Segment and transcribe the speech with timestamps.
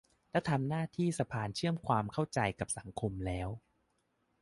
[0.31, 3.49] และทำหน้าที่สะพานเชื่อมความเข้าใจกับสังคมแล้ว